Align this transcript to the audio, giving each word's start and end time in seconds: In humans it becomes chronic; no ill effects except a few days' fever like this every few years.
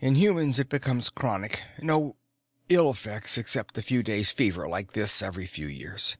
In 0.00 0.16
humans 0.16 0.58
it 0.58 0.68
becomes 0.68 1.08
chronic; 1.08 1.62
no 1.80 2.16
ill 2.68 2.90
effects 2.90 3.38
except 3.38 3.78
a 3.78 3.82
few 3.82 4.02
days' 4.02 4.30
fever 4.30 4.68
like 4.68 4.92
this 4.92 5.22
every 5.22 5.46
few 5.46 5.66
years. 5.66 6.18